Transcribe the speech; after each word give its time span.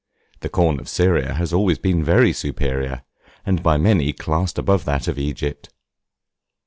The 0.39 0.49
corn 0.49 0.79
of 0.79 0.89
Syria 0.89 1.35
has 1.35 1.53
always 1.53 1.77
been 1.77 2.03
very 2.03 2.33
superior, 2.33 3.03
and 3.45 3.61
by 3.61 3.77
many 3.77 4.13
classed 4.13 4.57
above 4.57 4.83
that 4.85 5.07
of 5.07 5.19
Egypt. 5.19 5.69